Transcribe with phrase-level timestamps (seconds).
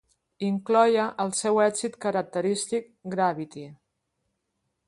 [0.45, 3.69] Incloïa el seu èxit característic, "Gravity".